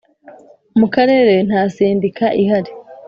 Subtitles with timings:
[0.79, 2.71] mu Karere nta sendika ihari.